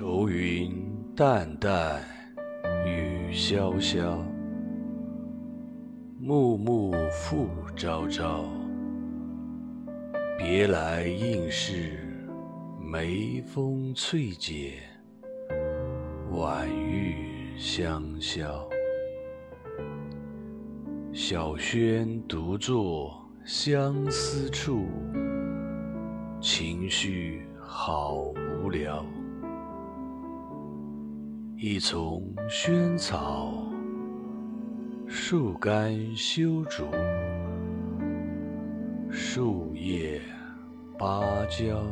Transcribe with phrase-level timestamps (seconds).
[0.00, 0.82] 愁云
[1.14, 2.02] 淡淡
[2.86, 4.16] 雨潇潇，
[6.18, 7.46] 暮暮复
[7.76, 8.46] 朝朝。
[10.38, 12.02] 别来应是
[12.80, 14.72] 眉峰翠减，
[16.30, 18.66] 晚玉香消。
[21.12, 24.86] 小轩独坐相思处，
[26.40, 28.14] 情绪好
[28.62, 29.04] 无聊。
[31.62, 33.52] 一丛萱草，
[35.06, 36.86] 树干修竹，
[39.10, 40.22] 树叶
[40.98, 41.20] 芭
[41.50, 41.84] 蕉。